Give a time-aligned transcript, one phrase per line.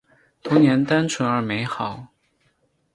[0.41, 2.07] 童年单纯而美好